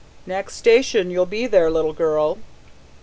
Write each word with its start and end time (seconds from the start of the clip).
"Next 0.25 0.55
station 0.55 1.11
you'll 1.11 1.27
be 1.27 1.45
there, 1.45 1.69
little 1.69 1.93
girl." 1.93 2.39